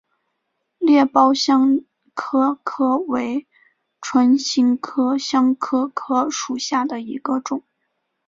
[0.79, 1.81] 裂苞香
[2.15, 3.45] 科科为
[4.01, 7.61] 唇形科香科科属下的一个种。